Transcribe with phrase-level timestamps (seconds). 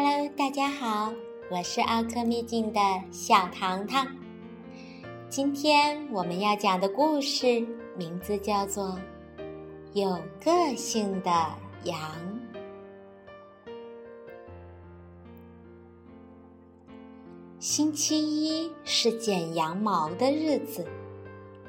[0.00, 1.12] Hello，大家好，
[1.50, 4.06] 我是奥克秘境的小糖糖。
[5.28, 7.66] 今天我们要讲的故事
[7.96, 8.90] 名字叫做
[9.94, 11.30] 《有个性的
[11.82, 11.98] 羊》。
[17.58, 20.86] 星期一是剪羊毛的日子，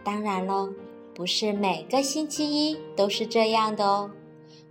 [0.04, 0.72] 当然喽，
[1.16, 4.12] 不是每个星期一都是这样的哦。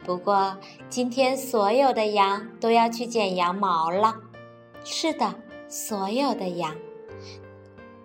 [0.04, 0.56] 不过
[0.88, 4.14] 今天所有的羊都要去剪羊毛了。
[4.84, 5.34] 是的，
[5.68, 6.74] 所有的羊。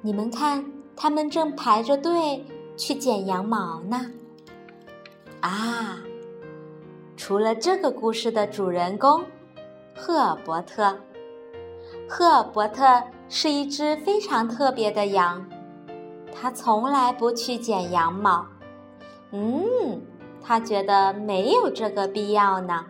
[0.01, 0.65] 你们看，
[0.95, 4.11] 它们正排着队去剪羊毛呢。
[5.39, 5.99] 啊，
[7.15, 9.23] 除了这个故事的主人公
[9.95, 10.97] 赫尔伯特。
[12.09, 15.47] 赫尔伯特是一只非常特别的羊，
[16.33, 18.45] 他从来不去剪羊毛。
[19.31, 20.01] 嗯，
[20.45, 22.85] 他觉得没有这个必要呢，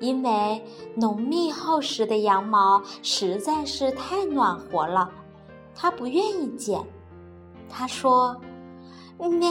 [0.00, 5.10] 因为浓密厚实的羊毛实在是太暖和了，
[5.74, 6.82] 他不愿意剪。
[7.68, 8.36] 他说
[9.18, 9.50] ：“咩，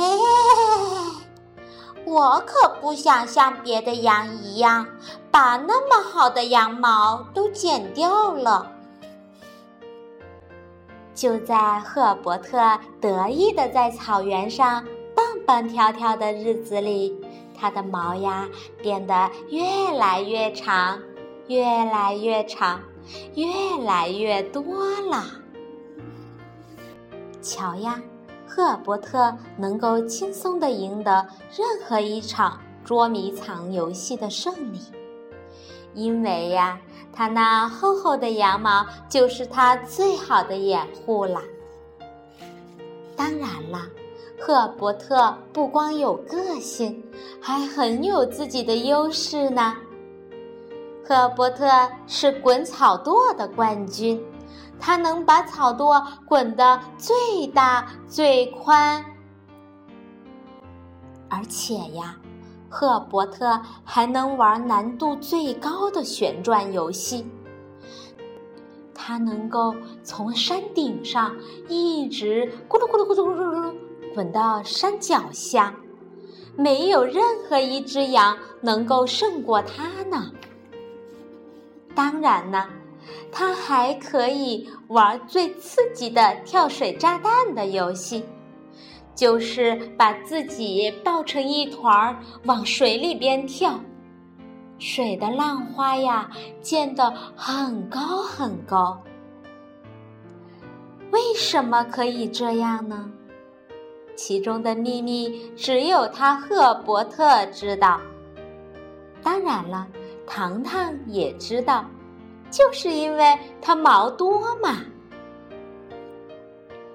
[2.06, 4.86] 我可不想像别的羊一样，
[5.30, 8.72] 把那么好的羊毛都剪掉了。”
[11.14, 12.58] 就在赫尔伯特
[13.00, 14.84] 得意的在草原上
[15.52, 17.14] 蹦蹦跳跳的日子里，
[17.54, 18.48] 他的毛呀
[18.82, 20.98] 变得越来越长，
[21.48, 22.80] 越来越长，
[23.36, 23.46] 越
[23.84, 24.64] 来越多
[25.10, 25.26] 了。
[27.42, 28.02] 瞧呀，
[28.48, 34.80] 赫尔伯特能够轻松的赢得任何一场捉迷藏游戏的胜利。
[35.94, 36.80] 因为呀，
[37.12, 41.42] 它那厚厚的羊毛就是它最好的掩护了。
[43.18, 43.82] 当然了，
[44.44, 47.00] 赫伯特不光有个性，
[47.40, 49.76] 还很有自己的优势呢。
[51.06, 51.68] 赫伯特
[52.08, 54.20] 是滚草垛的冠军，
[54.80, 59.06] 他能把草垛滚得最大最宽，
[61.30, 62.18] 而且呀。
[62.68, 67.30] 赫伯特还能玩难度最高的旋转游戏。
[68.96, 71.36] 他能够从山顶上
[71.68, 73.76] 一直咕噜咕噜咕噜咕噜咕噜
[74.14, 75.76] 滚到山脚下，
[76.56, 80.32] 没有任何一只羊能够胜过他呢。
[81.96, 82.70] 当然呢，
[83.32, 88.24] 它还可以玩最刺激的跳水炸弹的游戏。
[89.14, 93.80] 就是把自己抱成一团往水里边跳，
[94.80, 99.00] 水的浪花呀溅得很高很高。
[101.12, 103.12] 为什么可以这样呢？
[104.24, 108.00] 其中的秘密只有他赫尔伯特知道。
[109.24, 109.88] 当然了，
[110.28, 111.84] 糖糖也知道，
[112.52, 114.78] 就是因为它毛多嘛。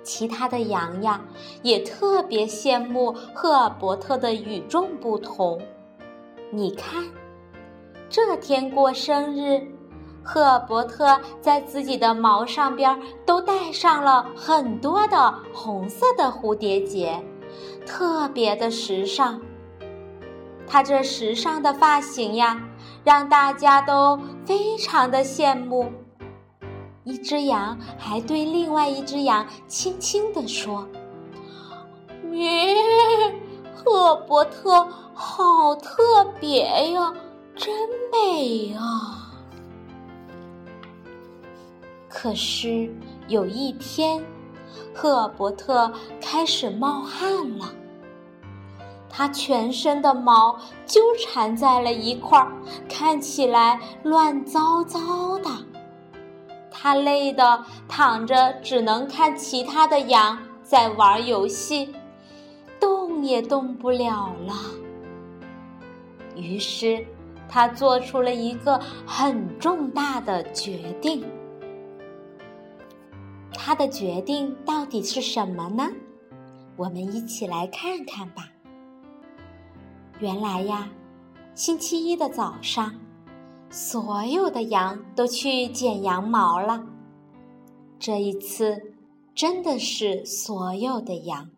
[0.05, 1.21] 其他的羊呀，
[1.63, 5.61] 也特别羡慕赫尔伯特的与众不同。
[6.53, 7.03] 你看，
[8.09, 9.67] 这天过生日，
[10.27, 17.23] 赫伯特在自己的毛上边都戴上了很多的红色的蝴蝶结，
[17.87, 19.41] 特别的时尚。
[20.67, 22.61] 他这时尚的发型呀，
[23.05, 25.93] 让大家都非常的羡慕。
[27.05, 30.85] 一只羊还对另外一只羊轻轻地说
[32.29, 32.75] ：“咩，
[33.73, 37.15] 赫伯特好特别呀，
[37.55, 37.73] 真
[38.11, 39.23] 美啊！”
[42.19, 42.91] 可是
[43.29, 44.25] 有一天，
[44.95, 47.67] 赫尔伯特开始冒汗了，
[49.07, 52.51] 他全身的毛纠缠在了一块儿，
[52.89, 54.99] 看起来乱糟糟
[55.41, 55.51] 的。
[56.71, 61.95] 他累得躺着，只能看其他的羊在玩游戏，
[62.81, 64.55] 动也动不了了。
[66.35, 67.05] 于是，
[67.47, 71.23] 他做出了一个很重大的决定。
[73.67, 75.89] 他的决定到底是什么呢？
[76.77, 78.49] 我们一起来看看吧。
[80.21, 80.89] 原来呀，
[81.57, 82.95] 星期一的早上。
[83.69, 86.87] 所有的羊都去剪羊毛了。
[87.99, 88.95] 这一次，
[89.35, 91.51] 真的是所有的羊，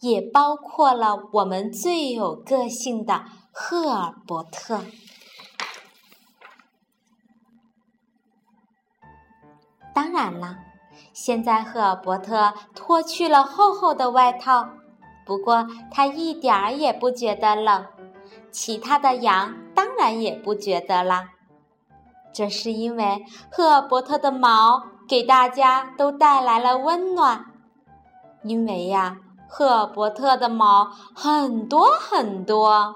[0.00, 4.84] 也包括了我们最有个性的赫尔伯特。
[9.94, 10.58] 当然了，
[11.20, 14.68] 现在赫尔伯特脱去了厚厚的外套，
[15.26, 17.84] 不过他一点儿也不觉得冷。
[18.52, 21.30] 其他的羊当然也不觉得啦。
[22.32, 27.46] 这是因为赫尔伯特的毛给大家都带来了温暖。
[28.44, 29.16] 因为呀，
[29.48, 32.94] 赫尔伯特的毛很多很多，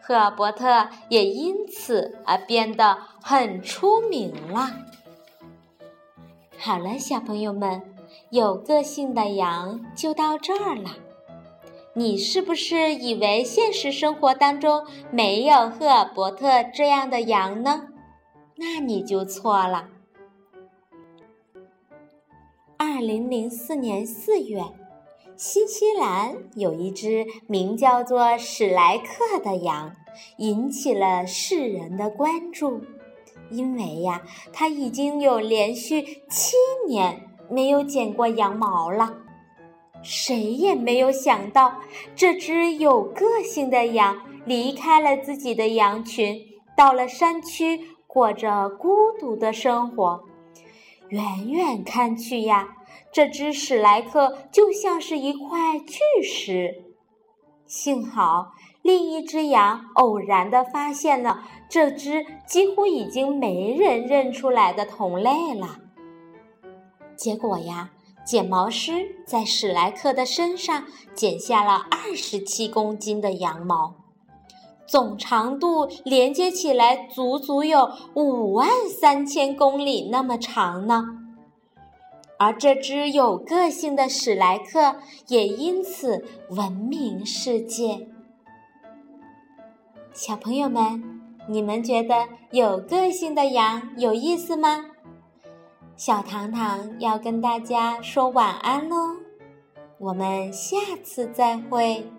[0.00, 4.70] 赫尔伯特也因此而变得很出名了。
[6.66, 7.80] 好了，小朋友们，
[8.30, 10.96] 有个性的羊就到这儿了。
[11.94, 17.86] 你是不是以为现实生活当中没有赫尔伯特这样的羊呢？
[18.56, 19.90] 那你就错了。
[22.76, 24.60] 二零零四年四月，
[25.36, 29.94] 新西兰有一只名叫做史莱克的羊，
[30.38, 32.82] 引起了世人的关注，
[33.50, 34.22] 因为呀，
[34.52, 36.56] 它已经有连续七
[36.88, 39.18] 年没有剪过羊毛了。
[40.02, 41.80] 谁也没有想到，
[42.14, 46.40] 这只有个性的羊离开了自己的羊群，
[46.76, 48.88] 到了山区过着孤
[49.18, 50.24] 独的生活。
[51.08, 52.76] 远远看去呀，
[53.12, 56.84] 这只史莱克就像是一块巨石。
[57.66, 58.52] 幸好
[58.86, 65.80] 另一只羊偶然地发现了这只几乎已经没人认出来的同类了。
[67.16, 67.90] 结果呀。
[68.26, 68.92] 剪毛师
[69.24, 70.82] 在史莱克的身上
[71.14, 73.94] 剪下了二十七公斤的羊毛，
[74.84, 81.04] 总长度连接起来足足有五万三千公里那么长呢。
[82.36, 84.96] 而这只有个性的史莱克
[85.28, 88.08] 也因此闻名世界。
[90.16, 94.86] 小朋友们，你们觉得有个性的羊有意思吗？
[95.94, 98.96] 小糖糖要跟大家说晚安喽，
[99.98, 102.10] 我们下次再会。